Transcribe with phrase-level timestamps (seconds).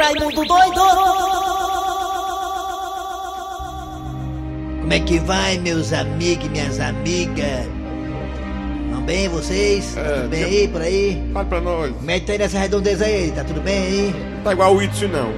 [0.00, 0.80] Raimundo doido!
[4.80, 7.66] Como é que vai, meus amigos e minhas amigas?
[8.90, 9.94] Vão bem vocês?
[9.96, 11.30] É, tudo bem aí, por aí?
[11.34, 11.92] Fala pra nós.
[11.94, 13.30] Como é que tá aí nessa redondeza aí?
[13.30, 14.14] Tá tudo bem aí?
[14.42, 15.32] Tá igual o Itzy, não.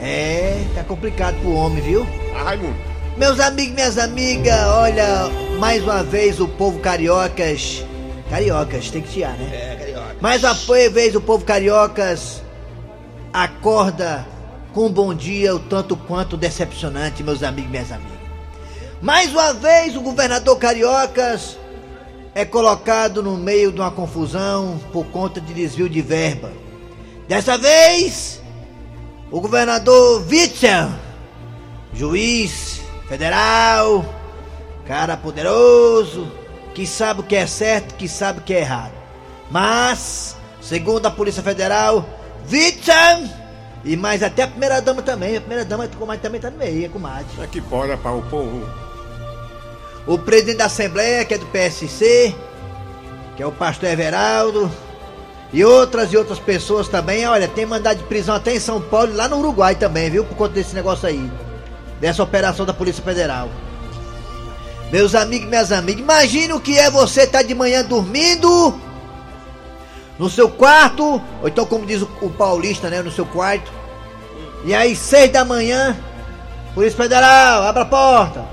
[0.00, 2.06] É, tá complicado pro homem, viu?
[2.36, 2.76] Ah, Raimundo.
[3.16, 5.28] Meus amigos e minhas amigas, olha,
[5.58, 7.82] mais uma vez o povo cariocas.
[8.28, 9.48] Cariocas, tem que tirar, né?
[9.52, 10.16] É, carioca.
[10.20, 10.54] Mais uma
[10.90, 12.42] vez o povo cariocas
[13.32, 14.26] acorda
[14.72, 18.18] com um bom dia, o tanto quanto decepcionante, meus amigos e minhas amigas.
[19.00, 21.56] Mais uma vez o governador cariocas
[22.34, 26.52] é colocado no meio de uma confusão por conta de desvio de verba.
[27.26, 28.40] Dessa vez,
[29.30, 30.88] o governador Witzel,
[31.92, 34.04] juiz federal,
[34.86, 36.30] cara poderoso,
[36.74, 38.92] que sabe o que é certo, que sabe o que é errado.
[39.50, 42.08] Mas, segundo a Polícia Federal,
[42.50, 43.28] Witzel
[43.84, 46.90] e mais até a primeira dama também, a primeira dama comadre também tá no meio,
[46.90, 47.26] comadre.
[47.40, 48.68] É que pode, para o povo.
[50.06, 52.34] O presidente da Assembleia, que é do PSC,
[53.36, 54.70] que é o pastor Everaldo,
[55.52, 57.26] e outras e outras pessoas também.
[57.26, 60.24] Olha, tem mandado de prisão até em São Paulo e lá no Uruguai também, viu?
[60.24, 61.30] Por conta desse negócio aí.
[62.00, 63.48] Dessa operação da Polícia Federal.
[64.90, 68.78] Meus amigos e minhas amigas, imagine o que é você estar de manhã dormindo
[70.18, 73.02] no seu quarto, ou então como diz o, o paulista, né?
[73.02, 73.70] No seu quarto.
[74.64, 75.96] E aí, seis da manhã,
[76.74, 78.44] Polícia Federal, abra a porta.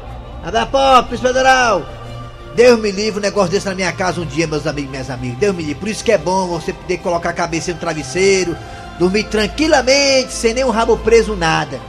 [0.44, 1.82] Abra a porta, Polícia Federal.
[2.56, 5.10] Deus me livre um negócio desse na minha casa um dia, meus amigos e minhas
[5.10, 5.38] amigas.
[5.40, 5.80] Deus me livre.
[5.80, 8.56] Por isso que é bom você poder colocar a cabeça no travesseiro,
[8.98, 11.80] dormir tranquilamente, sem nenhum rabo preso, nada.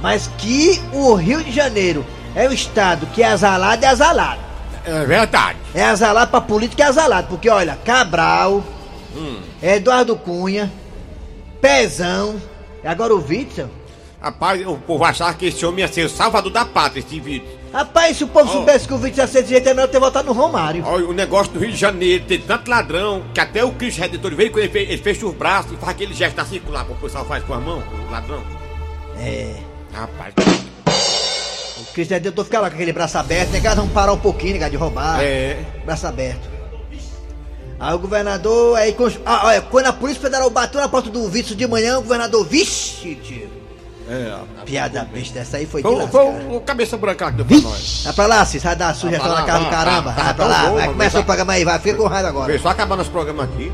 [0.00, 4.40] Mas que o Rio de Janeiro é um estado que é azalado, é azalado.
[4.84, 5.58] É verdade.
[5.74, 7.26] É azalado pra política, é azalado.
[7.28, 8.62] Porque olha, Cabral,
[9.62, 10.70] Eduardo Cunha,
[11.60, 12.40] Pezão,
[12.82, 13.68] e agora o Witzel.
[14.20, 17.48] Rapaz, o povo achava que esse homem ia ser o salvador da pátria, esse vídeo.
[17.72, 18.52] Rapaz, se o povo Oh.
[18.52, 20.84] soubesse que o Witzel ia ser desse jeito, é melhor ter votado no Romário.
[20.86, 24.34] Olha, o negócio do Rio de Janeiro tem tanto ladrão que até o Cristo Redentor
[24.34, 26.94] veio quando ele, fe- ele fecha os braços e faz aquele gesto assim lá, o
[26.96, 28.42] pessoal faz com a mão, o ladrão.
[29.18, 29.54] É.
[29.92, 30.34] Rapaz,
[31.80, 34.70] O Cristo Redentor fica lá com aquele braço aberto, negado, vamos parar um pouquinho, negado,
[34.72, 35.20] de roubar.
[35.22, 35.56] é.
[35.84, 36.46] Braço aberto.
[37.80, 41.56] Aí o governador, aí ah, olha, quando a Polícia Federal bateu na porta do Witzel
[41.56, 43.48] de manhã, o governador, vixe, tio.
[44.06, 44.34] É.
[44.66, 46.10] Piada besta, essa aí foi de Foi, lascar.
[46.10, 48.02] foi o, cabeça branca que deu pra nós.
[48.04, 50.10] Vai pra lá, Cis, vai dar sugestão Vai pra na cara do caramba.
[50.12, 52.58] vai, Vai pra vai, lá, vai, começa o programa aí, vai, fica com raiva agora.
[52.58, 53.72] Só acabar nosso programa aqui.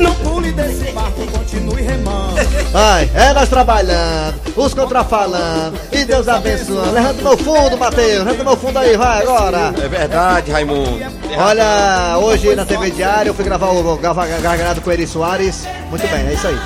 [0.00, 2.36] Não pule desse barco, continue remando.
[2.72, 6.92] Vai, é nós trabalhando, os contrafalando, e Deus abençoando.
[6.92, 9.74] Levanta meu fundo, Matheus, levanta meu fundo aí, vai agora.
[9.82, 10.98] É verdade, Raimundo.
[11.36, 15.66] Olha, hoje na TV Diário eu fui gravar o Gargalhado com o Eri Soares.
[15.90, 16.58] Muito bem, é isso aí.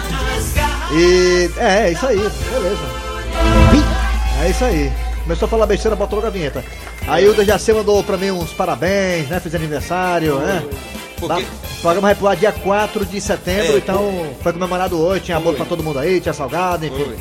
[0.93, 1.51] E.
[1.59, 3.05] É, é isso aí, beleza.
[4.45, 4.93] É isso aí.
[5.23, 6.63] Começou a falar besteira, botou logo a vinheta.
[7.09, 9.41] A Hilda já se mandou pra mim uns parabéns, né?
[9.41, 10.63] Fiz aniversário, né?
[11.29, 11.47] Por quê?
[11.79, 15.41] O programa vai pro ar dia 4 de setembro, É, então foi comemorado hoje, tinha
[15.41, 17.05] bolo pra todo mundo aí, tinha salgado, enfim.
[17.05, 17.17] Foi.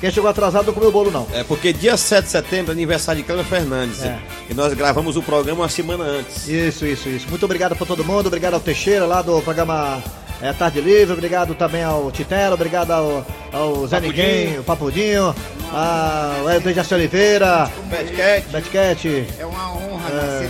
[0.00, 1.26] Quem chegou atrasado não comeu bolo, não.
[1.32, 4.02] É porque dia 7 de setembro é aniversário de Cláudio Fernandes.
[4.02, 4.18] É.
[4.48, 6.48] E nós gravamos o programa uma semana antes.
[6.48, 7.28] Isso, isso, isso.
[7.28, 10.02] Muito obrigado pra todo mundo, obrigado ao Teixeira lá do programa
[10.42, 14.00] é, Tarde Livre, obrigado também ao Titelo, obrigado ao, ao Zé.
[14.00, 15.34] Ninguém, o Papudinho,
[15.72, 18.48] ao Edson Jaci Oliveira, Betcat.
[18.50, 20.48] Betcat, É uma honra É,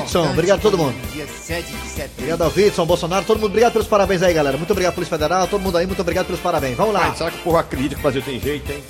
[0.00, 0.94] nascer obrigado a todo mundo.
[1.12, 2.12] Dia 7 de setembro.
[2.18, 4.56] obrigado ao Witson, Bolsonaro, todo mundo, obrigado pelos parabéns aí, galera.
[4.56, 6.76] Muito obrigado, Polícia Federal, todo mundo aí, muito obrigado pelos parabéns.
[6.76, 7.06] Vamos lá.
[7.08, 8.82] Mas será que o povo acredita que o Brasil tem jeito, hein?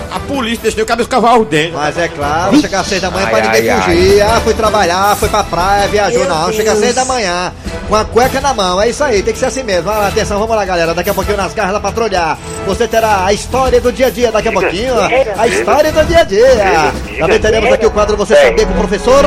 [0.31, 1.77] polícia deixa o cabeça cavalo dentro.
[1.77, 4.21] Mas é claro, chega às seis da manhã Ai, pra ninguém ai, fugir.
[4.21, 6.25] Ah, foi trabalhar, foi pra praia, viajou.
[6.25, 7.51] não, chega às seis da manhã,
[7.87, 8.81] com a cueca na mão.
[8.81, 9.89] É isso aí, tem que ser assim mesmo.
[9.89, 10.93] Lá, atenção, vamos lá, galera.
[10.93, 12.37] Daqui a pouquinho nas garras da patrulha.
[12.65, 14.93] Você terá a história do dia a dia daqui a pouquinho.
[15.37, 16.93] A história do dia a dia.
[17.19, 19.25] Também teremos aqui o quadro Você Saber com o professor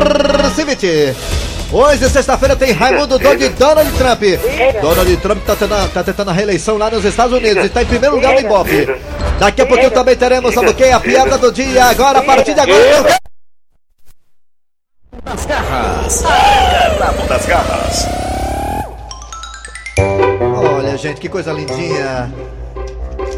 [0.55, 1.15] Civit.
[1.73, 4.23] Hoje, sexta-feira, tem Raimundo Dono de Donald Trump.
[4.81, 7.87] Donald Trump tá tentando, tá tentando a reeleição lá nos Estados Unidos e tá em
[7.87, 8.89] primeiro lugar no Ibope.
[9.39, 10.85] Daqui a pouquinho também teremos, sabe o quê?
[10.85, 11.87] A piada do dia.
[11.87, 13.19] Agora, a partir de agora.
[15.25, 16.23] Das garras.
[16.99, 18.07] Garrabo das garras.
[20.57, 22.33] Olha, gente, que coisa lindinha.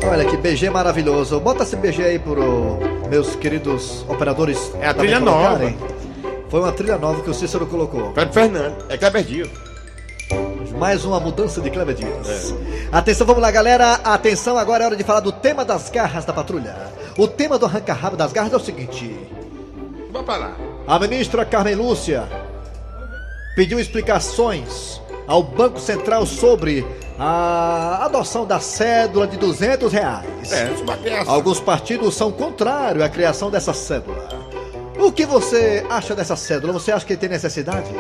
[0.08, 1.40] Olha que BG maravilhoso.
[1.40, 2.78] Bota esse BG aí pro
[3.08, 4.72] meus queridos operadores.
[4.80, 5.76] É a trilha colocarem.
[6.48, 8.12] Foi uma trilha nova que o Cícero colocou.
[8.12, 8.84] Cleber Fernando.
[8.88, 9.65] É Kleber Dias.
[10.78, 12.54] Mais uma mudança de Cleber Dias.
[12.92, 13.94] Atenção, vamos lá, galera.
[14.04, 16.76] Atenção, agora é hora de falar do tema das garras da patrulha.
[17.16, 19.18] O tema do arranca-rabo das garras é o seguinte.
[20.10, 20.56] Vamos pra lá.
[20.86, 22.28] A ministra Carmen Lúcia
[23.54, 26.86] pediu explicações ao Banco Central sobre
[27.18, 30.52] a adoção da cédula de 200 reais.
[30.52, 31.30] É, isso bater essa.
[31.30, 34.28] Alguns partidos são contrários à criação dessa cédula.
[34.98, 36.72] O que você acha dessa cédula?
[36.72, 37.90] Você acha que tem necessidade?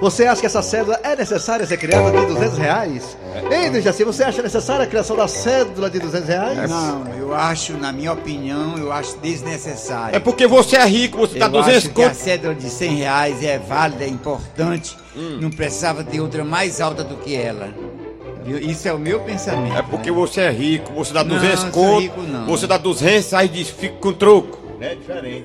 [0.00, 3.16] Você acha que essa cédula é necessária ser criada de 200 reais?
[3.52, 6.70] Hein, Dejaci, você acha necessária a criação da cédula de 200 reais?
[6.70, 10.16] Não, eu acho, na minha opinião, eu acho desnecessário.
[10.16, 12.16] É porque você é rico, você dá eu 200 acho que a conto.
[12.16, 14.96] cédula de 100 reais é válida, é importante.
[15.16, 15.38] Hum.
[15.40, 17.68] Não precisava ter outra mais alta do que ela.
[18.46, 19.76] Isso é o meu pensamento.
[19.76, 20.16] É porque né?
[20.16, 22.00] você é rico, você dá Não, 200 sou conto.
[22.00, 22.46] rico, não.
[22.46, 24.58] Você dá 200, aí diz, fica com troco.
[24.80, 25.44] É diferente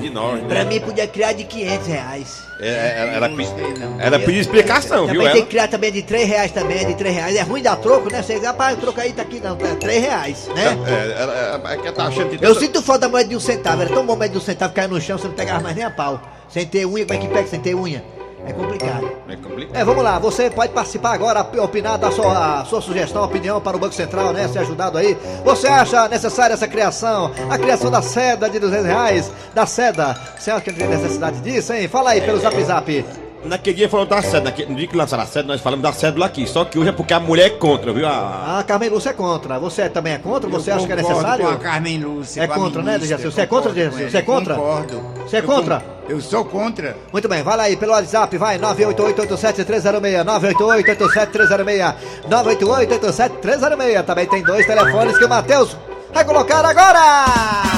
[0.00, 0.48] de nós, né?
[0.48, 2.42] Pra mim podia criar de 500 reais.
[2.60, 4.00] É, é, ela, ela, Não pedi- gostei, não.
[4.00, 5.14] ela pediu explicação, viu?
[5.14, 5.40] Também tem Ela?
[5.42, 7.36] que criar também de 3 reais também, de 3 reais.
[7.36, 8.22] É ruim dar troco, né?
[8.22, 10.64] Você, rapaz, o troco aí tá aqui não, é 3 reais, né?
[10.86, 12.44] É, ela, é que ela tá achando que.
[12.44, 14.42] Eu sinto falta da moeda de um centavo, era tão bom a moeda de um
[14.42, 16.20] centavo cair no chão, você não pegava mais nem a pau.
[16.50, 18.04] Sem ter unha, como é que pega sem ter unha?
[18.46, 19.12] É complicado.
[19.28, 19.76] É complicado.
[19.76, 23.76] É, vamos lá, você pode participar agora, opinar, dar sua, a sua sugestão, opinião para
[23.76, 24.46] o Banco Central, né?
[24.48, 25.16] Ser ajudado aí.
[25.44, 27.30] Você acha necessária essa criação?
[27.48, 29.32] A criação da seda de 200 reais?
[29.54, 30.14] Da seda?
[30.38, 31.88] Você acha que tem necessidade disso, hein?
[31.88, 33.23] Fala aí pelo zap zap.
[33.44, 35.92] Naquele dia falou da cédula, naquele- no dia que lançaram a cédula, nós falamos da
[35.92, 36.46] cédula aqui.
[36.46, 38.06] Só que hoje é porque a mulher é contra, viu?
[38.06, 39.58] A, Ah, Carmen Lúcia é contra.
[39.58, 40.48] Você também é contra?
[40.48, 41.46] Você Eu acha que é concordo necessário?
[41.46, 42.42] Com a Carmen Lúcia.
[42.42, 43.24] É com a contra, né, Dejaci?
[43.24, 44.10] Você é contra, Dejaci?
[44.10, 44.54] Você é contra?
[44.54, 45.00] Concordo.
[45.26, 45.80] Você é Eu contra?
[45.80, 46.96] con- Eu sou contra.
[47.12, 51.94] Muito bem, vai lá aí pelo WhatsApp, vai 988-87306, 988-87306,
[52.28, 54.02] 988-87306.
[54.02, 55.76] Também tem dois telefones que o Matheus
[56.12, 57.24] vai colocar agora!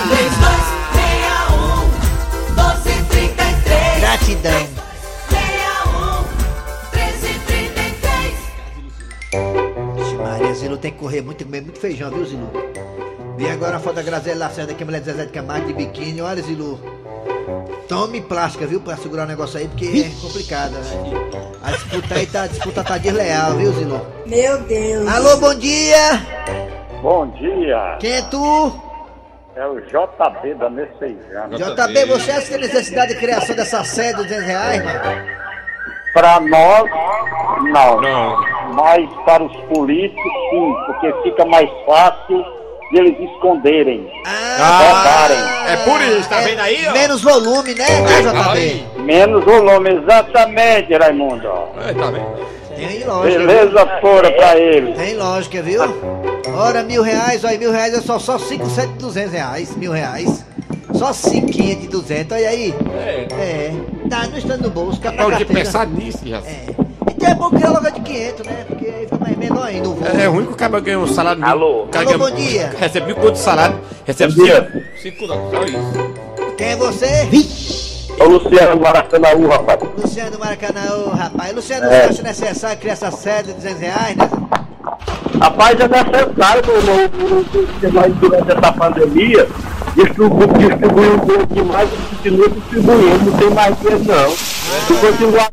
[0.09, 0.86] 3261
[11.17, 12.51] correr muito, comer muito feijão, viu, Zilu?
[13.37, 15.73] Vi agora a foto da Graziela Lacerda, que é mulher de Zezé de Camargo de
[15.73, 16.21] biquíni.
[16.21, 16.79] Olha, Zilu.
[17.89, 20.81] Tome plástica, viu, pra segurar o negócio aí, porque é complicado, né?
[21.63, 24.07] A disputa aí tá, a disputa tá desleal, viu, Zilu?
[24.27, 25.97] Meu Deus Alô, bom dia!
[27.03, 28.81] Bom dia, Quem é tu?
[29.55, 31.57] é o JB da Messejana.
[31.57, 35.01] JB, você acha que tem necessidade de criação dessa sede de 200 reais, mano?
[36.13, 36.91] Para nós,
[37.73, 38.01] não.
[38.01, 38.56] Não.
[38.75, 42.45] Mas para os políticos, sim, porque fica mais fácil
[42.93, 44.11] de eles esconderem.
[44.27, 45.29] Ah,
[45.69, 46.93] é por isso, tá é vendo aí, ó?
[46.93, 49.03] Menos volume, né, JB?
[49.03, 51.49] Menos o nome, exatamente, Raimundo.
[51.87, 52.57] É, tá vendo?
[52.77, 53.39] Tem lógica.
[53.39, 54.97] Beleza fora para eles.
[54.97, 55.83] Tem lógica, viu?
[56.55, 60.45] Ora, mil reais, olha, mil reais é só, só cinco, sete, duzentos reais, mil reais.
[60.95, 62.75] Só cinquinha de duzentos, olha aí.
[62.95, 63.27] É.
[63.33, 63.73] É,
[64.09, 65.65] tá, não está no bolso, fica pra Não, de carteira.
[65.65, 66.39] pensar nisso, já.
[66.39, 66.86] É.
[67.27, 68.65] É bom criar logo de 500, né?
[68.69, 70.07] Porque aí fica mais menor ainda o voo.
[70.07, 71.45] É, é ruim que o cara ganha um salário.
[71.45, 71.87] Alô?
[71.91, 72.73] Cara Alô, ganha- bom dia.
[72.79, 74.85] Recebe mil conto de salário, recebe Bom dia.
[75.03, 76.55] cinco, não, só isso.
[76.57, 77.29] Quem é você?
[78.19, 79.79] É o Luciano Maracanãú, rapaz.
[80.03, 80.81] Luciano Maracanã,
[81.15, 81.89] Rapaz, Luciano, É.
[82.07, 84.31] você acha necessário criar essa sede de 200 reais, né?
[85.41, 89.47] Rapaz, é necessário, porque nós durante essa pandemia
[89.95, 94.31] distribu distribuiu um pouco demais e continua distribuindo, não tem mais dinheiro não.
[94.31, 95.51] Se continuar.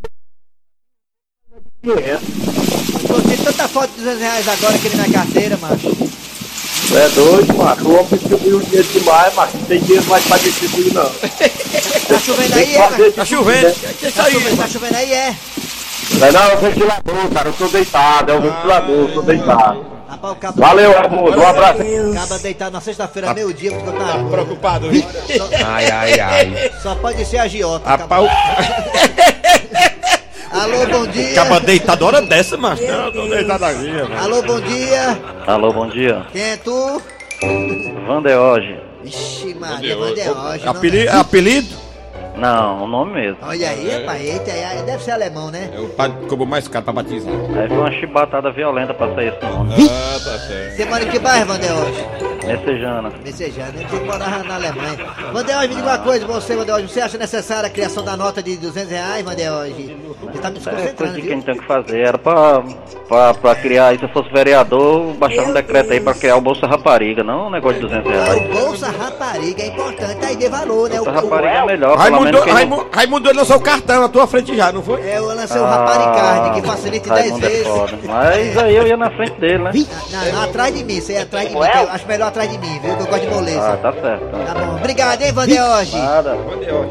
[1.83, 5.89] Pô, tem tanta foto de 200 reais agora aqui na minha carteira, macho.
[6.87, 7.85] Tu é doido, macho.
[7.89, 11.11] O homem distribuiu o dinheiro demais, mas não tem dinheiro mais pra distribuir, não.
[12.07, 12.87] Tá chovendo aí, que é?
[12.87, 13.67] fazer Tá chovendo.
[13.67, 13.73] né?
[13.99, 14.33] Que Tá aí?
[14.33, 15.35] chovendo, tá chovendo aí, é?
[16.19, 17.49] Não, não, é o ventilador, cara.
[17.49, 19.85] Eu tô deitado, é o ventilador, eu tô deitado.
[20.07, 20.61] Rapaz, cabo.
[20.61, 21.37] Valeu, Raimundo.
[21.39, 21.81] Um abraço.
[22.11, 24.29] Acaba deitado na sexta-feira, meio-dia, porque eu tava.
[24.29, 25.03] Preocupado, viu?
[25.65, 26.71] Ai, ai, ai.
[26.81, 27.89] Só pode ser a Giota.
[27.89, 28.29] Rapaz,
[30.53, 31.31] Alô, bom dia.
[31.31, 32.83] acaba deitado hora dessa, macho.
[32.83, 34.17] Não, tô deitado aqui, mano.
[34.19, 35.19] Alô, bom dia.
[35.47, 36.27] Alô, bom dia.
[36.31, 37.01] Quem é tu?
[38.07, 38.79] Vandeoge.
[39.03, 40.67] Ixi, Maria, Vandeoge.
[40.67, 41.11] Apelido?
[41.11, 41.82] apelido?
[42.35, 43.37] Não, o nome mesmo.
[43.43, 45.69] Olha aí, rapaz, eita, aí deve ser alemão, né?
[45.75, 47.31] É o padre que cobrou mais caro pra batizar.
[47.33, 49.73] Aí foi uma chibatada violenta pra sair esse nome.
[49.89, 50.75] Ah, tá certo.
[50.75, 52.05] Você mora em que bairro, Vandeoge?
[52.45, 53.11] Messejana.
[53.23, 53.85] Messejana, né?
[53.89, 54.97] Você morava na Alemanha.
[55.31, 58.57] Vandeoge, me diga uma coisa, você, Vandeoge, você acha necessária a criação da nota de
[58.57, 59.95] 200 reais, Vandeoge?
[60.23, 61.29] Você tá me É coisa desconcentrando, de viu?
[61.31, 61.99] quem tem que fazer.
[62.01, 62.63] Era pra,
[63.07, 66.41] pra, pra criar, aí se eu fosse vereador, baixar um decreto aí pra criar o
[66.41, 68.41] Bolsa Rapariga, não um negócio de 200 Ah, reais.
[68.49, 70.99] O Bolsa Rapariga é importante, aí dê valor, né?
[70.99, 74.25] O, Bolsa Rapariga é melhor, pelo Raimundo, Raimundo, Raimundo ele lançou o cartão na tua
[74.27, 75.01] frente já, não foi?
[75.01, 77.67] é, eu lancei o Raparicard, que facilita em 10 Raimundo é vezes.
[77.67, 77.99] foda.
[78.03, 79.71] Mas aí eu ia na frente dele, né?
[79.73, 81.59] Não, não, atrás de mim, você é atrás de mim.
[81.61, 82.95] eu acho melhor atrás de mim, viu?
[82.95, 83.77] Que eu gosto de Ah, moleza.
[83.81, 84.25] tá certo.
[84.45, 84.75] Tá bom.
[84.75, 85.97] Obrigado, hein, Vandeoge?
[85.97, 86.37] Nada.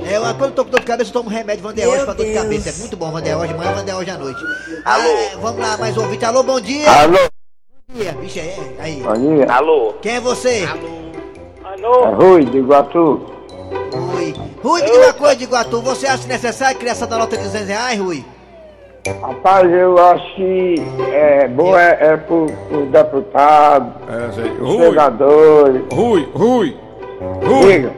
[0.07, 2.27] É, eu- quando eu tô com dor de cabeça, eu tomo remédio Vandeoge pra dor
[2.27, 2.69] de cabeça.
[2.71, 4.41] É muito bom, Vandeoge, manhã, Vandeoge à noite.
[4.85, 5.11] Alô?
[5.41, 6.25] vamos lá, mais um ouvinte.
[6.25, 6.91] Alô, bom dia.
[6.91, 7.19] Alô?
[7.89, 8.17] Bom dia.
[8.21, 9.03] Vixe, é, aí.
[9.03, 9.47] Bom dia.
[9.53, 9.95] Alô?
[10.01, 10.65] Quem é você?
[10.65, 13.32] É Rui, de Iguatu.
[13.97, 14.35] Rui.
[14.63, 15.81] Rui, me diga uma coisa de Iguatu.
[15.83, 18.25] Você acha necessário a criação da nota de 200 reais, Rui?
[19.21, 20.77] Rapaz, eu acho que
[21.13, 24.51] é bom é, é pro, pro deputado, É, sei.
[24.51, 24.97] pro Rui.
[25.91, 26.77] Rui, Rui,
[27.43, 27.73] Rui.
[27.73, 27.93] Diga.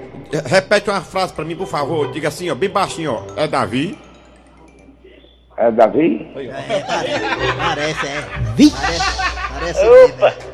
[0.46, 2.10] Repete uma frase pra mim, por favor.
[2.10, 3.22] Diga assim, ó, bem baixinho, ó.
[3.36, 3.98] É Davi?
[5.56, 6.26] É Davi?
[6.34, 8.24] É, parece, parece, é.
[8.56, 8.74] Parece,
[9.52, 10.53] parece mesmo, é.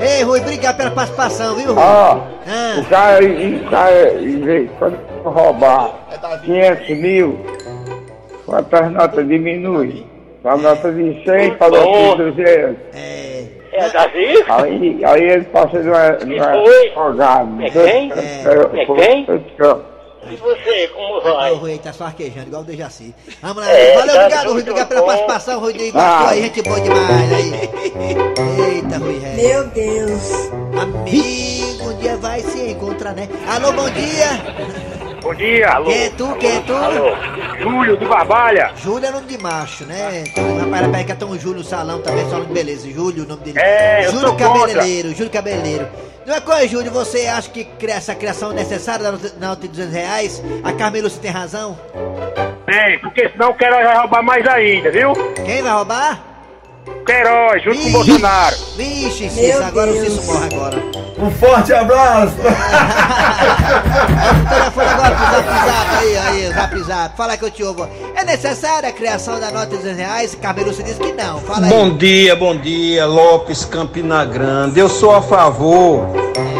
[0.00, 1.82] Ei, Rui, obrigado pela participação, viu, Rui?
[1.82, 2.80] Ó, Ah.
[2.80, 4.70] o cara, o cara, em vez-
[5.24, 5.90] roubar
[6.44, 7.38] 500 mil,
[8.44, 10.06] quantas notas diminui?
[10.44, 12.76] A nota de 100 para nota de 200.
[12.94, 13.26] É.
[13.72, 14.44] É Davi?
[14.48, 16.52] Aí, aí ele passa de uma, de uma.
[17.66, 18.12] É quem?
[18.12, 18.80] É.
[18.80, 19.26] É quem?
[20.30, 21.54] E você, como O vai?
[21.54, 23.14] Rui aí tá só arquejando, igual o Dejaci.
[23.40, 26.28] Vamos lá, É, valeu, tá obrigado, Rui, muito obrigado pela participação, Rui Ah.
[26.30, 27.52] aí, gente boa demais aí.
[28.74, 29.34] Eita, Rui, é.
[29.36, 30.32] Meu Deus.
[30.80, 33.28] Amigo, um dia vai se encontrar, né?
[33.48, 34.95] Alô, bom dia.
[35.26, 35.86] Bom dia, alô.
[35.90, 37.60] Quem é tu, quem é tu?
[37.60, 38.70] Júlio de Barbalha.
[38.76, 40.22] Júlio é nome de macho, né?
[40.60, 42.88] Rapaz, rapaz, que tem um Júlio no salão também, só nome de beleza.
[42.88, 43.58] Júlio, o nome dele.
[43.58, 45.88] É, Júlio sou Cabeleireiro, Júlio Cabeleireiro.
[46.24, 49.18] Não é coisa, Júlio, você acha que essa criação é necessária da
[49.48, 50.42] nota de 200 reais?
[50.62, 51.76] A Carmeluce tem razão?
[52.64, 55.12] Tem, porque senão o Queiroz vai roubar mais ainda, viu?
[55.44, 56.24] Quem vai roubar?
[57.04, 58.56] Queiroz, junto com o Bolsonaro.
[58.76, 60.06] Vixe, Meu agora Deus.
[60.06, 61.05] o Cício morre agora.
[61.18, 62.34] Um forte abraço!
[62.38, 62.42] O
[64.48, 67.16] telefone agora pro zap zap aí, aí, zap zap.
[67.16, 67.88] Fala que eu te ouvo.
[68.14, 70.34] É necessária a criação da nota de 200 reais?
[70.40, 71.38] Carmeluce diz que não.
[71.40, 71.72] Fala aí.
[71.72, 74.78] Bom dia, bom dia, Lopes Campina Grande.
[74.78, 76.06] Eu sou a favor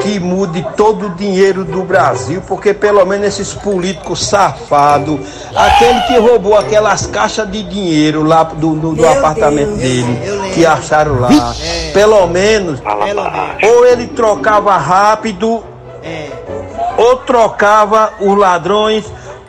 [0.02, 5.18] que mude todo o dinheiro do Brasil, porque pelo menos esses políticos safados,
[5.54, 9.80] aquele que roubou aquelas caixas de dinheiro lá do, do- do apartamento Deus.
[9.80, 11.28] dele, que acharam lá,
[11.60, 11.90] É.
[11.92, 12.80] pelo menos,
[13.64, 14.06] ou ele
[14.46, 15.64] trocava rápido,
[16.04, 16.28] É.
[16.96, 19.04] ou trocava os ladrões,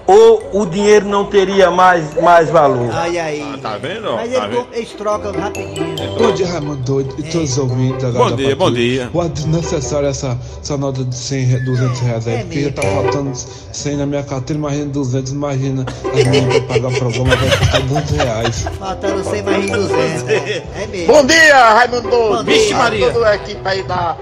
[0.08, 2.90] ou o dinheiro não teria mais, mais valor.
[2.92, 3.60] Ai, aí.
[3.62, 4.14] Tá vendo?
[4.14, 4.68] Mas Tá eles, vendo?
[4.74, 5.96] eles trocam rapidinho.
[6.18, 9.12] Bom dia, Raimundo Doido e todos os ouvintes da Bom dia, bom dia.
[9.14, 12.72] Eu acho necessário essa, essa nota de 100, re- 200 reais aí, É porque já
[12.72, 13.32] tá faltando
[13.72, 17.82] 100 na minha carteira, imagina 200, imagina as meninas pra pagar o programa, vai custar
[17.82, 18.66] 200 reais.
[18.80, 20.30] Faltando 100 mais de 200.
[20.30, 21.14] É, é mesmo.
[21.14, 22.44] Bom dia, Raimundo Doido.
[22.46, 23.12] Vixe, Maria.
[23.12, 24.16] Toda a equipe aí da,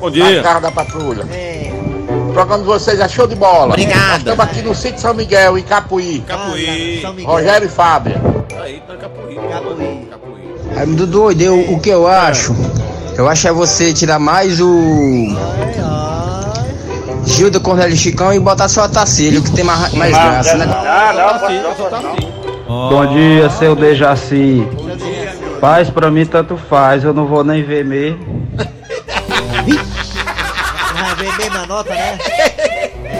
[0.00, 0.42] Bom da dia.
[0.42, 1.24] Carro da Patrulha.
[1.32, 1.72] É.
[2.28, 3.72] O programa de vocês é show de bola.
[3.72, 3.98] Obrigado.
[4.00, 6.24] Nós estamos aqui no sítio São Miguel, em Capuí.
[6.26, 7.02] Capuí.
[7.04, 7.12] Ah.
[7.24, 8.20] Rogério e Fábia.
[8.62, 9.34] Aí, tá Capuí.
[9.34, 10.08] Capuí.
[10.10, 11.44] Capuí.
[11.44, 12.54] Eu, o que eu acho?
[13.16, 16.48] Eu acho é você tirar mais o Ai, ai.
[17.26, 20.66] Gil do Cornélio Chicão e botar só a Tacílio, que tem mais, mais graça, né?
[20.68, 21.12] Ah,
[22.66, 22.88] não.
[22.88, 24.66] Bom dia, seu Dejaci.
[25.60, 28.47] Faz pra mim tanto faz, eu não vou nem ver mesmo.
[31.18, 32.18] Vai ver mesmo a nota, né?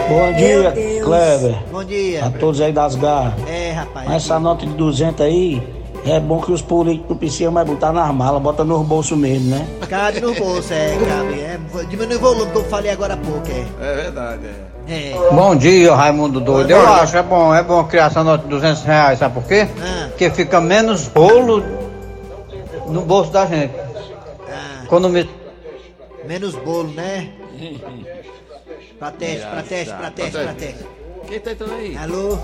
[0.07, 0.73] Bom dia.
[1.03, 1.55] Kleber.
[1.71, 2.33] Bom dia.
[2.39, 3.33] todos aí das garras.
[3.47, 4.09] É, rapaz.
[4.11, 5.61] Essa nota de 200 aí,
[6.05, 9.49] é bom que os políticos não precisam mais botar nas malas, bota nos bolsos mesmo,
[9.49, 9.67] né?
[9.89, 11.39] Cabe no bolso, é, cabe.
[11.41, 13.65] É, diminui o volume que eu falei agora há pouco, é.
[13.91, 14.69] É verdade, é.
[14.91, 15.29] É.
[15.31, 16.71] Bom dia, Raimundo doido.
[16.71, 19.67] Eu acho é bom, é bom criar essa nota de 200 reais, sabe por quê?
[19.79, 21.63] Ah, Porque fica menos rolo
[22.87, 23.73] no bolso da gente.
[24.49, 24.85] ah.
[24.87, 25.29] Quando me
[26.25, 27.31] Menos bolo, né?
[28.99, 30.85] Pra teste, pra teste, pra teste, pra teste.
[31.25, 31.95] Quem tá entrando aí?
[31.95, 32.37] Alô?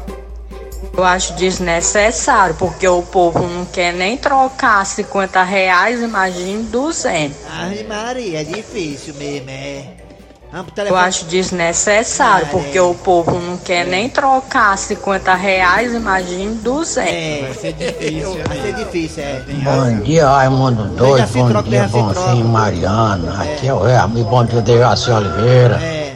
[0.95, 7.37] Eu acho desnecessário, porque o povo não quer nem trocar 50 reais, imagine 200.
[7.49, 10.04] Ai, Maria, é difícil mesmo, é.
[10.51, 17.13] Pro Eu acho desnecessário, porque o povo não quer nem trocar 50 reais, imagine 200.
[17.13, 18.43] É, vai ser difícil.
[18.47, 19.43] Vai ser difícil, é.
[19.63, 21.27] Bom dia, Raimundo Doido.
[21.33, 23.41] Bom dia, Bonzinho Mariana.
[23.41, 24.29] Aqui é o Amigo.
[24.29, 25.75] Bom dia, Dejaci Oliveira.
[25.81, 26.15] É.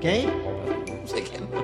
[0.00, 0.42] Quem?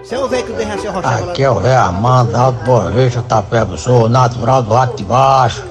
[0.09, 1.33] Você é o velho que o Derraci Rochava lá.
[1.33, 5.63] Aqui é o Rei Armando, Alto Boa Vista, Tapeba Sul, natural do Rato de Baixo.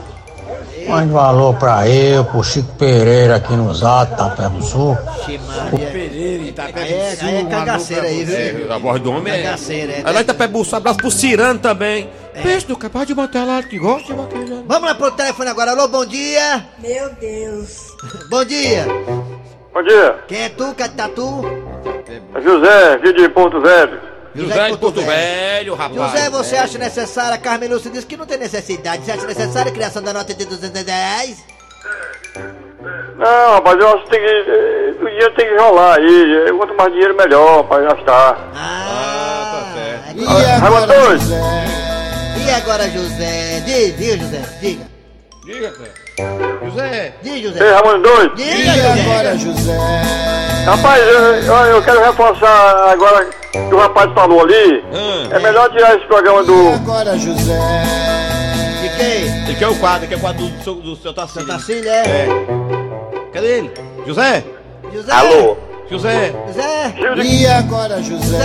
[0.88, 4.98] Mande valor pra eu, pro Chico Pereira aqui nos Atos, Tapeba Sul.
[5.92, 8.72] Pereira, Itapé Aí é- aí é cagaceira aí, viu?
[8.72, 9.44] É, a voz do homem é.
[9.44, 10.02] Cagaceira, é.
[10.04, 12.10] Aí lá em Itapé-Buçu, abraço pro Cirano também.
[12.42, 14.62] Peixe do capaz de bater lá, que gosta de bater lá.
[14.68, 15.72] Vamos lá pro telefone agora.
[15.72, 16.66] Alô, bom dia.
[16.80, 17.88] Meu Deus.
[18.30, 18.86] Bom dia.
[19.74, 20.16] Bom dia.
[20.28, 21.42] Quem é tu, Catatu?
[22.44, 24.00] José, aqui de Porto Velho.
[24.38, 26.12] José de Porto Velho, rapaz.
[26.12, 27.36] José, você acha necessária?
[27.36, 29.04] A Carmen Lúcia disse que não tem necessidade.
[29.06, 31.38] Você acha necessária a criação da nota de 210?
[33.18, 34.26] Não, rapaz, eu acho que tem que.
[34.28, 36.46] eh, O dinheiro tem que rolar aí.
[36.48, 38.52] Eh, Quanto mais dinheiro, melhor pra gastar.
[38.54, 40.30] Ah, tá certo.
[40.30, 41.26] Ah, Raimundo Doido.
[42.46, 43.60] E agora, José?
[43.66, 44.86] Diga, José, diga.
[45.46, 45.90] Diga, Clé.
[46.64, 47.14] José.
[47.22, 47.64] Diga, José.
[47.64, 48.36] Ei, Raimundo Doido.
[48.36, 49.78] Diga, José.
[50.66, 54.84] Rapaz, eu, eu, quero reforçar agora que o rapaz falou ali.
[55.32, 56.70] É melhor tirar esse programa do.
[56.74, 57.58] agora, José?
[58.82, 59.46] De quem?
[59.46, 61.48] Ele quer o quadro, quer o quadro do seu, do seu Tacílio.
[61.48, 62.28] Tacílio, é?
[63.32, 63.72] Cadê ele?
[64.06, 64.44] José?
[64.92, 65.12] José.
[65.12, 65.58] Alô?
[65.90, 66.34] José.
[66.48, 66.94] José.
[67.24, 68.38] E agora, José?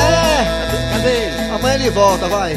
[0.92, 1.50] Cadê ele?
[1.54, 2.56] Amanhã ele volta, vai.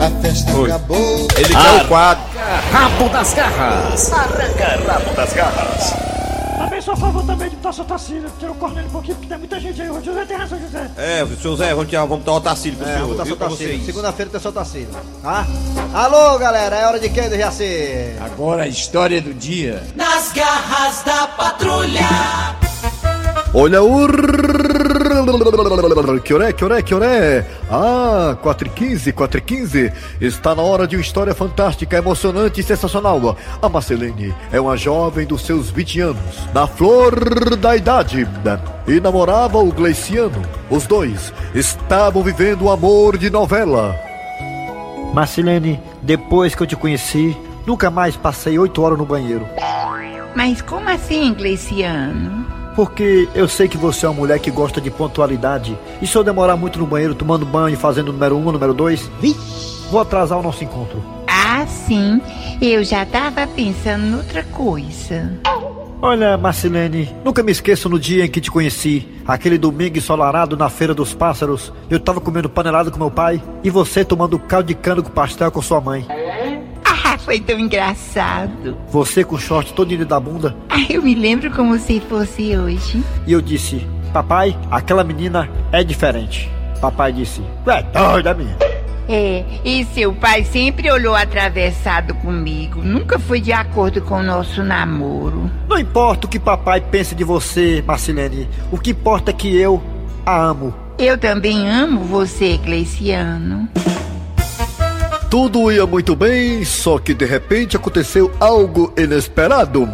[0.00, 1.28] A festa acabou.
[1.36, 2.24] Ele quer o quadro.
[2.72, 4.12] Rabo das garras.
[4.12, 5.94] Arranca rabo das garras.
[6.58, 9.28] Também sou a favor também de botar seu Tacílio, porque eu cornei um pouquinho, porque
[9.28, 9.88] tem muita gente aí.
[9.90, 10.90] O José tem razão, José.
[10.96, 13.08] É, seu Zé, vamos, tirar, vamos dar o Tacílio pro É, senhor.
[13.14, 13.48] pra Tacílio.
[13.50, 13.86] vocês.
[13.86, 14.88] Segunda-feira tem seu Tacílio,
[15.22, 15.46] tá?
[15.94, 18.16] Alô, galera, é hora de quem do Jaci?
[18.20, 19.82] Agora a história do dia.
[19.94, 22.08] Nas garras da patrulha.
[23.54, 24.08] Olha o.
[26.22, 27.46] Que hora é, que hora é, que hora é?
[27.70, 29.92] Ah, 4 e 15, 4 e 15.
[30.20, 33.36] Está na hora de uma história fantástica, emocionante e sensacional.
[33.60, 38.26] A Marcelene é uma jovem dos seus 20 anos, na flor da idade,
[38.86, 40.42] e namorava o Gleiciano.
[40.70, 43.98] Os dois estavam vivendo um amor de novela.
[45.12, 49.46] Marcelene, depois que eu te conheci, nunca mais passei oito horas no banheiro.
[50.34, 52.57] Mas como assim, Gleiciano?
[52.78, 55.76] Porque eu sei que você é uma mulher que gosta de pontualidade.
[56.00, 59.10] E se eu demorar muito no banheiro tomando banho, fazendo o número um, número dois,
[59.90, 61.02] vou atrasar o nosso encontro.
[61.26, 62.22] Ah, sim.
[62.62, 65.28] Eu já tava pensando noutra coisa.
[66.00, 69.08] Olha, Marcelene, nunca me esqueço no dia em que te conheci.
[69.26, 71.72] Aquele domingo ensolarado na Feira dos Pássaros.
[71.90, 75.50] Eu tava comendo panelado com meu pai e você tomando caldo de cana com pastel
[75.50, 76.06] com sua mãe.
[77.18, 78.76] Foi tão engraçado.
[78.90, 80.56] Você com short todinho da bunda.
[80.68, 83.02] Ah, eu me lembro como se fosse hoje.
[83.26, 86.50] E eu disse, papai, aquela menina é diferente.
[86.80, 88.56] Papai disse, tu é doida, minha.
[89.08, 92.82] É, e seu pai sempre olhou atravessado comigo.
[92.82, 95.50] Nunca foi de acordo com o nosso namoro.
[95.66, 98.46] Não importa o que papai pense de você, Marcelene.
[98.70, 99.82] O que importa é que eu
[100.26, 100.74] a amo.
[100.98, 103.66] Eu também amo você, Gleiciano.
[105.30, 109.86] Tudo ia muito bem, só que de repente aconteceu algo inesperado.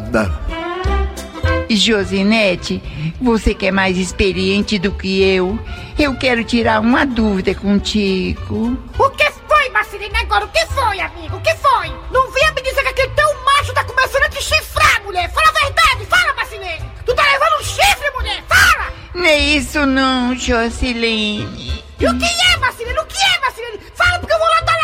[1.69, 2.81] Josinete,
[3.21, 5.59] você que é mais experiente do que eu,
[5.99, 8.79] eu quero tirar uma dúvida contigo.
[8.97, 10.21] O que foi, Marcelina?
[10.21, 11.37] Agora, o que foi, amigo?
[11.37, 11.89] O que foi?
[12.13, 15.29] Não venha me dizer que aquele teu macho tá começando a te chifrar, mulher.
[15.33, 16.85] Fala a verdade, fala, Marcelene.
[17.05, 18.45] Tu tá levando um chifre, mulher.
[18.49, 18.93] Fala!
[19.15, 21.83] Não é isso não, Josilene.
[21.99, 22.99] E o que é, Marcelene?
[22.99, 23.81] O que é, Marcelene?
[23.95, 24.84] Fala porque eu vou lá dar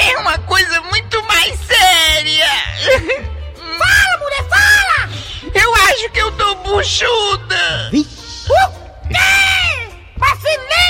[0.00, 2.46] É uma coisa muito mais séria.
[3.78, 5.10] Fala, mulher, fala!
[5.54, 7.90] Eu acho que eu tô buchuda.
[7.92, 9.90] O quê?
[10.16, 10.87] Marcelene,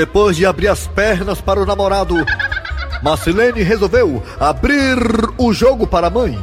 [0.00, 2.14] depois de abrir as pernas para o namorado,
[3.04, 4.96] Marcelene resolveu abrir
[5.36, 6.38] o jogo para a mãe.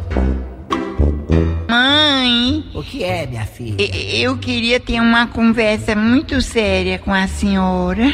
[1.67, 3.75] Mãe, O que é, minha filha?
[4.15, 8.05] eu queria ter uma conversa muito séria com a senhora.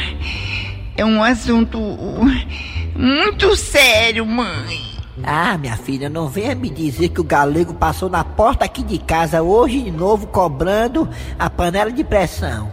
[0.96, 1.78] É um assunto
[2.96, 4.80] muito sério, mãe.
[5.22, 8.98] Ah, minha filha, não venha me dizer que o galego passou na porta aqui de
[8.98, 11.06] casa hoje de novo cobrando
[11.38, 12.72] a panela de pressão.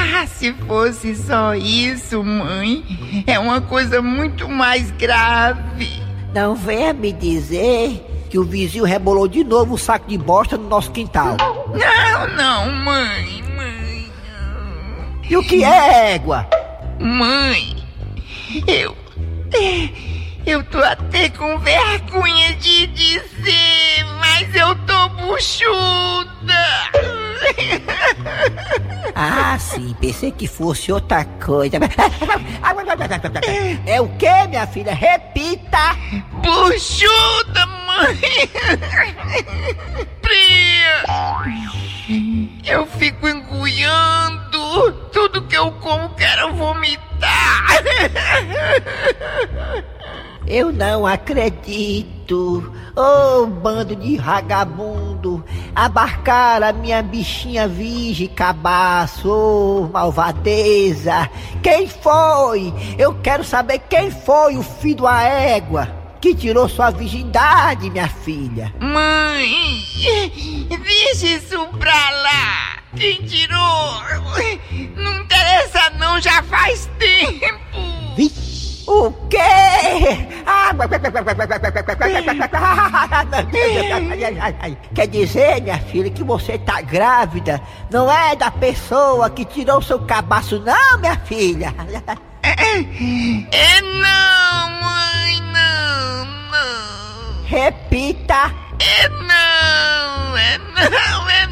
[0.00, 2.84] Ah, se fosse só isso, mãe.
[3.26, 6.02] É uma coisa muito mais grave.
[6.32, 10.68] Não venha me dizer que o vizinho rebolou de novo o saco de bosta no
[10.68, 11.36] nosso quintal.
[11.38, 14.12] Não, não, mãe, mãe.
[15.28, 16.46] E o que é, égua?
[17.00, 17.76] Mãe,
[18.66, 18.96] eu.
[20.48, 26.64] Eu tô até com vergonha de dizer, mas eu tô buchuda.
[29.20, 31.76] Ah, sim, pensei que fosse outra coisa.
[33.84, 34.94] É o que, minha filha?
[34.94, 35.96] Repita!
[36.34, 38.16] Buchuda, mãe!
[40.22, 41.02] Pria!
[42.64, 47.66] Eu fico engulhando tudo que eu como, quero vomitar!
[50.48, 52.72] Eu não acredito.
[52.96, 61.30] Ô bando de vagabundo, abarcar a minha bichinha virgem, cabaço, ô malvadeza.
[61.62, 62.72] Quem foi?
[62.98, 65.88] Eu quero saber quem foi o filho da égua
[66.20, 68.74] que tirou sua virgindade, minha filha.
[68.80, 69.46] Mãe,
[70.82, 72.78] deixa isso pra lá.
[72.96, 74.02] Quem tirou?
[74.96, 78.47] Não interessa não, já faz tempo.
[78.88, 79.36] O quê?
[84.94, 87.60] Quer dizer, minha filha, que você tá grávida?
[87.90, 91.74] Não é da pessoa que tirou seu cabaço, não, minha filha?
[92.42, 97.44] É não, mãe, não, não.
[97.44, 98.54] Repita.
[98.80, 101.47] É não, é não, é não.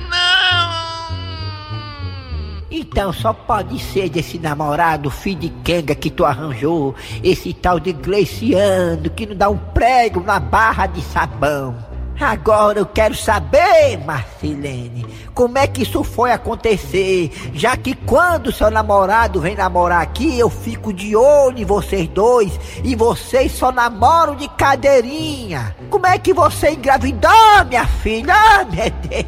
[2.96, 7.92] Então só pode ser desse namorado filho de Kenga que tu arranjou, esse tal de
[7.92, 11.76] Gleiciano que não dá um prego na barra de sabão.
[12.18, 15.04] Agora eu quero saber, Marcelene,
[15.34, 20.48] como é que isso foi acontecer, já que quando seu namorado vem namorar aqui, eu
[20.48, 25.76] fico de olho em vocês dois e vocês só namoram de cadeirinha.
[25.90, 27.30] Como é que você engravidou,
[27.68, 28.32] minha filha?
[28.34, 29.26] Ah, meu Deus.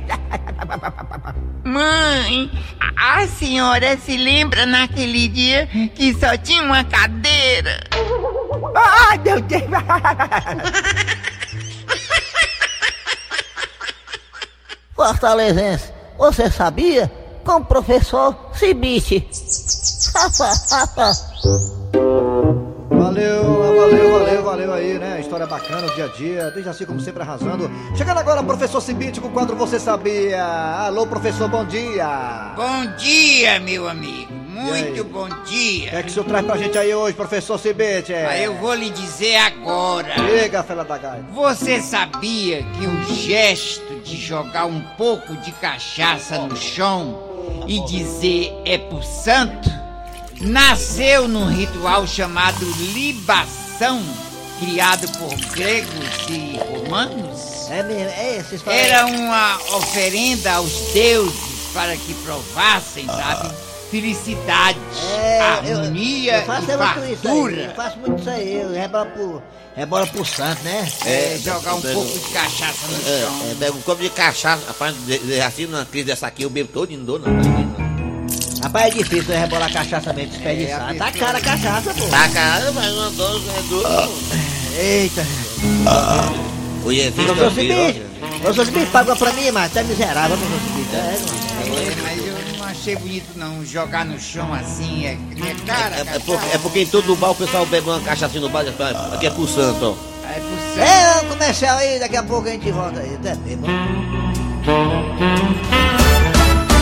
[1.68, 2.50] Mãe,
[2.96, 7.78] a senhora se lembra naquele dia que só tinha uma cadeira?
[8.74, 9.62] Ai, meu Deus!
[14.96, 17.12] Fortalezense, você sabia?
[17.44, 19.28] Com o professor Cibite.
[22.90, 24.17] Valeu, valeu, valeu,
[24.48, 25.20] valeu aí, né?
[25.20, 27.70] História bacana, o dia a dia, desde assim como sempre arrasando.
[27.94, 30.42] Chegando agora, professor Cibite com o quadro Você Sabia.
[30.42, 32.54] Alô, professor, bom dia.
[32.56, 34.32] Bom dia, meu amigo.
[34.32, 35.90] Muito bom O dia.
[35.90, 38.12] que é que o senhor traz pra gente aí hoje, professor Cibite?
[38.14, 40.14] Aí eu vou lhe dizer agora.
[40.14, 41.24] Diga, fela da gaita.
[41.32, 48.50] Você sabia que o gesto de jogar um pouco de cachaça no chão e dizer
[48.64, 49.70] é pro santo
[50.40, 54.00] nasceu num ritual chamado libação,
[54.58, 57.70] criado por gregos e romanos?
[57.70, 61.34] É mesmo, é, vocês falam- Era uma oferenda aos deuses
[61.72, 63.50] para que provassem, sabe?
[63.90, 64.78] Felicidade,
[65.18, 67.56] É, eu- harmonia eu faço e muito isso aí, fartura.
[67.62, 69.42] eu faço muito isso aí, eu rebola pro,
[69.74, 70.86] rebola pro santo, né?
[71.06, 73.46] É, jogar um pouco de cachaça no chão.
[73.48, 76.42] É, é, pega um copo de cachaça, rapaz, de- de- assim, numa crise dessa aqui,
[76.42, 77.28] eu bebo todo e não dou, não.
[78.62, 80.94] Rapaz, é difícil né, rebolar cachaça mesmo, desperdiçar.
[80.96, 82.06] tá cara a cachaça, pô.
[82.08, 83.88] Tá, cara, mas uma dose é duro.
[84.78, 85.26] Eita.
[86.84, 88.02] O Iezinho Professor Campiro, Cibite,
[88.40, 90.94] professor Cibite, paga pra mim, mas tá miserável, professor Cibite.
[90.94, 91.48] É, mano.
[91.76, 96.00] É, mas eu não achei bonito não, jogar no chão assim, é, é cara, É,
[96.16, 98.72] é, porque, é porque em todo bar o pessoal bebe uma cachaça no bar e
[98.72, 100.28] fala, aqui é pro santo, ó.
[100.30, 103.14] É pro É, um comercial aí, daqui a pouco a gente volta aí.
[103.16, 103.72] Até bêbado.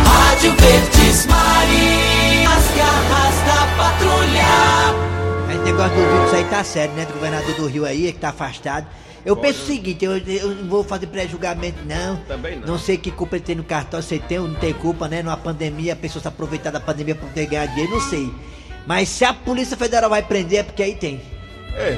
[0.04, 5.15] Rádio Verdes Maria, as garras da patrulha.
[5.56, 7.06] Esse negócio do Rio, isso aí tá sério, né?
[7.06, 8.86] Do governador do Rio aí, que tá afastado.
[9.24, 12.16] Eu penso o seguinte, eu, eu não vou fazer pré-julgamento, não.
[12.28, 12.66] Também não.
[12.68, 15.22] Não sei que culpa ele tem no cartão, se tem ou não tem culpa, né?
[15.22, 18.30] Numa pandemia, a pessoa se aproveitar da pandemia pra poder ganhar dinheiro, não sei.
[18.86, 21.22] Mas se a Polícia Federal vai prender, é porque aí tem.
[21.74, 21.96] É,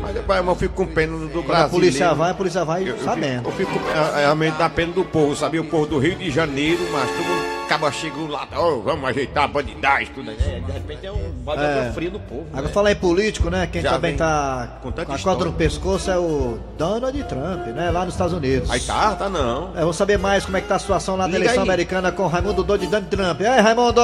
[0.00, 1.66] mas depois eu fico com pena do Quando Brasil.
[1.66, 3.50] a polícia vai, a polícia vai Eu, eu sabendo.
[3.52, 5.60] fico, eu fico é, realmente da pena do povo, sabia?
[5.60, 9.44] O povo do Rio de Janeiro, mas todo mundo acaba chegando lá, oh, vamos ajeitar
[9.44, 10.28] a bandidagem, tudo.
[10.30, 11.92] É, De repente é um bode É.
[11.94, 12.46] frio no povo.
[12.52, 12.72] Agora né?
[12.72, 13.68] falar em político, né?
[13.70, 17.66] Quem Já também tá com com tanta a corda no pescoço é o Donald Trump,
[17.68, 17.90] né?
[17.92, 18.68] Lá nos Estados Unidos.
[18.70, 19.70] Aí tá, tá não.
[19.76, 21.68] É, vamos saber mais como é que tá a situação lá Liga eleição aí.
[21.68, 23.40] americana com Raimundo Doido e Donald Trump.
[23.40, 24.00] E aí, Raimundo?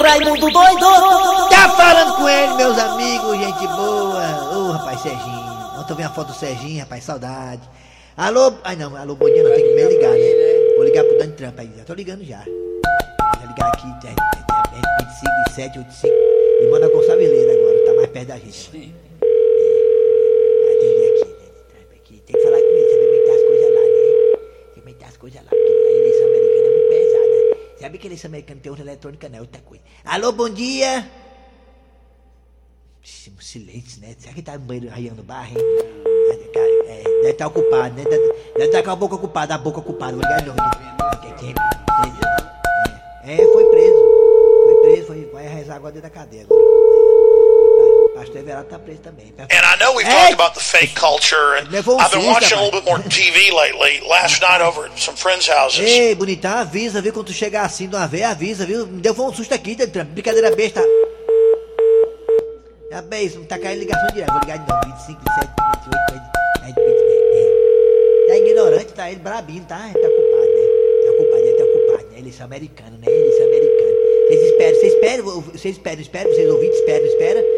[0.00, 0.86] Raimundo doido!
[1.50, 4.56] Tá falando com ele, meus amigos, gente boa.
[4.56, 5.52] Ô, rapaz, Serginho.
[5.78, 7.62] Ontem eu vi uma foto do Serginho, rapaz, saudade.
[8.16, 8.52] Alô?
[8.64, 10.74] Ai, não, alô, bom dia, não, tem que me ligar, né?
[10.76, 12.38] Vou ligar pro Donald Trump aí, já tô ligando já.
[12.44, 16.14] Vou ligar aqui, é, é, é 25 785
[16.62, 18.94] e manda Gonçalves Leira agora, tá mais perto da gente.
[19.20, 22.22] É, atender aqui, né, Trump aqui.
[22.26, 24.06] Tem que falar com ele, saber é tá as coisas lá, né?
[24.76, 27.38] É que tá as coisas lá, porque a eleição americana é muito pesada.
[27.82, 29.82] Sabe que a eleição americana tem urna eletrônica, não é outra coisa.
[30.04, 31.04] Alô, bom dia!
[33.02, 34.14] Silêncio, né?
[34.16, 35.56] Será que tá no banheiro raiando barra, hein?
[36.86, 38.04] É, deve estar ocupado, né?
[38.04, 40.12] Deve estar com a boca ocupada, a boca ocupada.
[40.12, 40.28] Novo.
[43.24, 44.04] É, é, foi preso.
[44.64, 46.81] Foi preso, foi, vai rezar agora dentro da cadeia agora.
[48.22, 49.34] Pastor Everardo tá preso também.
[49.36, 52.80] And I know we've talked about the fake culture, and I've been watching a little
[52.80, 54.00] bit more TV lately.
[54.08, 55.80] Last night over at some friends' houses.
[55.80, 57.12] Ei, bonitão, avisa, viu?
[57.12, 58.86] Quando tu chegar assim de uma vez, avisa, viu?
[58.86, 60.10] Me deu um susto aqui, Trump.
[60.10, 60.80] Brincadeira besta.
[62.92, 64.32] É bem, não tá caindo ligação direta.
[64.32, 64.84] Vou ligar de novo.
[64.84, 65.50] 25, 27,
[65.82, 66.22] 28,
[66.62, 68.28] 28, 28.
[68.28, 69.10] Tá ignorante, tá?
[69.10, 69.84] Ele brabinho, tá?
[69.86, 70.64] Ele tá culpado, né?
[71.02, 72.18] Tá culpado, ele tá culpado, né?
[72.20, 73.06] Eleição americana, né?
[73.08, 73.92] Eleição americana.
[74.28, 77.42] Vocês esperam, vocês esperam, vocês esperam, esperam, vocês ouvintes esperam, espera, espera.
[77.42, 77.51] Tá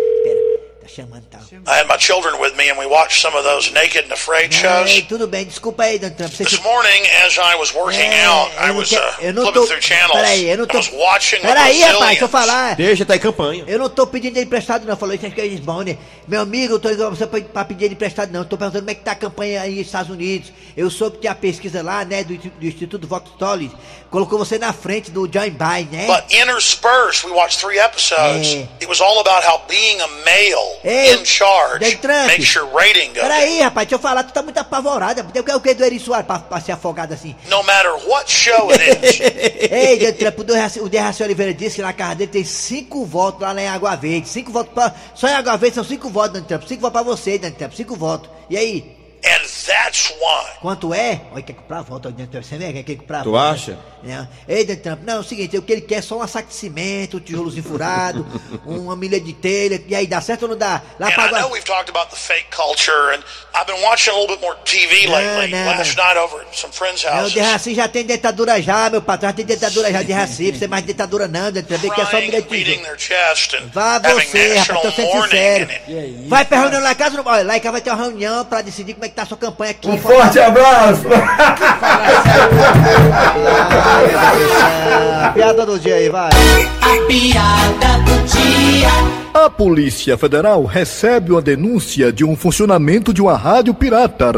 [0.94, 1.43] chamando?
[1.66, 4.52] I had my children with me, and we watched some of those naked and afraid
[4.52, 5.02] Ei, shows.
[5.08, 6.32] tudo bem, desculpa aí, Donald Trump.
[6.32, 9.66] Você This morning, as I was working out, I was uh, eu não flipping tô.
[9.66, 10.12] through channels.
[10.12, 10.74] Peraí, eu não tô.
[10.76, 12.74] I was watching the Peraí, rapaz, deixa eu falar.
[12.76, 13.64] Deixa, tá em campanha.
[13.66, 14.96] Eu não tô pedindo emprestado, não.
[14.96, 15.84] Falou isso que é Lisbon,
[16.26, 18.40] Meu amigo, eu tô igual você pra- pedir emprestado, não.
[18.40, 20.52] Eu tô perguntando como é que tá a campanha aí nos Estados Unidos.
[20.76, 23.70] Eu soube que tem a pesquisa lá, né, do, do Instituto Vox Tolley.
[24.10, 26.06] Colocou você na frente do John Biden, né?
[26.06, 28.54] But interspersed, we watched three episodes.
[28.54, 28.68] É.
[28.80, 32.26] It was all about how being a male Ei, in charge Donald Trump.
[32.28, 33.20] makes your rating go.
[33.20, 35.22] Peraí, rapaz, deixa eu falar, tu tá muito apavorada.
[35.24, 37.34] Tem o que é o que do Eri Soares pra, pra ser afogado assim?
[37.48, 39.20] No matter what show it is.
[39.70, 40.38] Ei, Donald Trump,
[40.80, 44.28] o Derraci- Oliveira disse que na casa dele tem cinco votos lá em Água Verde.
[44.28, 44.94] Cinco votos pra.
[45.14, 46.62] Só em Água Verde são cinco votos, Donald Trump.
[46.66, 47.72] Cinco votos pra você, Donald Trump.
[47.72, 48.30] Cinco votos.
[48.50, 48.93] E aí?
[49.26, 50.58] And that's why.
[50.60, 51.20] Quanto é?
[51.32, 52.44] Olha, quer comprar voto, Donald Trump.
[52.44, 53.50] Você vê que quer comprar Tu voto, né?
[53.52, 53.78] acha?
[54.02, 54.28] Não.
[54.46, 56.48] Ei, Donald Trump, não, é o seguinte, o que ele quer é só uma saco
[56.48, 58.26] de cimento, um tijolozinho furado,
[58.66, 59.82] uma milha de telha.
[59.88, 60.82] E aí, dá certo ou não dá?
[61.00, 63.22] Lá And pra I know we've talked about the fake culture, and
[63.54, 65.52] I've been watching a little bit more TV No, lately.
[65.52, 67.32] no, Last night over at some friends' Não, o houses.
[67.34, 69.30] Derraci já tem ditadura já, meu patrão.
[69.30, 70.52] Já tem ditadura já de Raci.
[70.52, 71.82] Você mais ditadura não, Donald Trump.
[71.84, 72.84] Ele quer só milha de tijolo.
[73.72, 75.68] Vá você, rapaz, tô sendo sincero.
[76.28, 78.44] Vai pra reunião lá em casa, não- olha, lá em casa vai ter uma reunião
[78.44, 79.88] pra decidir como é que tá a sua campanha aqui.
[79.88, 81.04] Um forte abraço!
[85.34, 86.30] Piada do dia aí, vai.
[86.30, 88.88] A piada do dia.
[89.32, 94.32] A Polícia Federal recebe uma denúncia de um funcionamento de uma rádio pirata.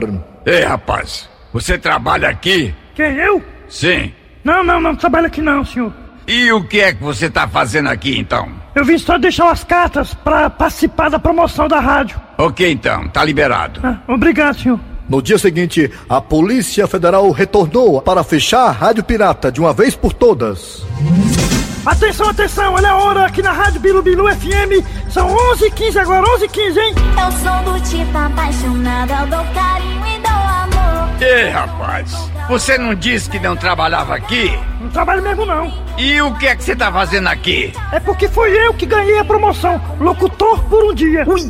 [0.45, 2.75] Ei, rapaz, você trabalha aqui?
[2.95, 3.43] Quem, eu?
[3.69, 4.13] Sim.
[4.45, 5.93] Não, não, não trabalho aqui não, senhor.
[6.27, 8.51] E o que é que você tá fazendo aqui então?
[8.77, 12.21] Eu vim só deixar umas cartas pra participar da promoção da rádio.
[12.37, 13.81] Ok, então, tá liberado.
[13.83, 14.79] Ah, obrigado, senhor.
[15.09, 19.97] No dia seguinte, a Polícia Federal retornou para fechar a rádio pirata de uma vez
[19.97, 20.85] por todas.
[21.87, 24.85] Atenção, atenção, olha a hora aqui na Rádio Bilu Bilu FM.
[25.09, 26.95] São 11h15 agora, 11h15, hein?
[27.25, 31.23] Eu sou do tipo apaixonada, eu dou carinho e dou amor.
[31.23, 34.51] Ei, rapaz, você não disse que não trabalhava aqui?
[34.97, 35.71] Não trabalho mesmo não.
[35.99, 37.71] E o que é que você tá fazendo aqui?
[37.93, 39.79] É porque foi eu que ganhei a promoção.
[40.01, 41.23] Locutor por um dia.
[41.29, 41.43] Ui!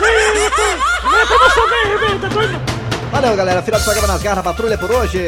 [0.00, 1.10] Vem, locutor!
[1.12, 2.73] Vem a promoção, vem, vem, tá doido?
[3.14, 3.62] Valeu, galera.
[3.62, 5.22] Final do programa nas garras, patrulha por hoje.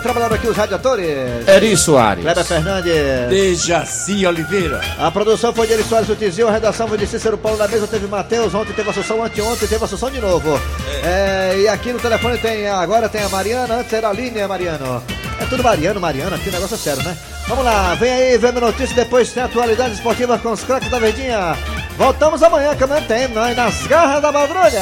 [0.00, 1.48] Trabalharam aqui os radiadores.
[1.48, 2.22] Eri Soares.
[2.22, 2.94] Kleber Fernandes.
[3.28, 4.80] Dejaci Oliveira.
[5.00, 7.66] A produção foi de Eri Soares do Tizil, a redação foi de Cícero Paulo na
[7.66, 10.60] mesa, teve Matheus, ontem teve a Assunção, anteontem teve a Assunção de novo.
[11.02, 14.46] É, e aqui no telefone tem, agora tem a Mariana, antes era a Aline, é
[14.46, 15.02] Mariano.
[15.40, 17.16] É tudo Mariano, Mariana, aqui o negócio é sério, né?
[17.48, 21.00] Vamos lá, vem aí, vem a notícia, depois tem atualidades esportivas com os craques da
[21.00, 21.58] Verdinha.
[21.98, 24.78] Voltamos amanhã, que amanhã tem, nós nas garras da madrugada.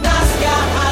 [0.00, 0.83] Nas garras